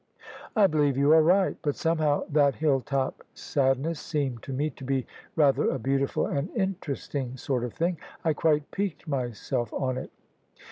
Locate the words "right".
1.21-1.57